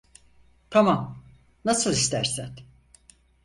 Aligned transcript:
Tamam, 0.69 1.23
nasıl 1.65 1.91
istersen. 1.91 2.51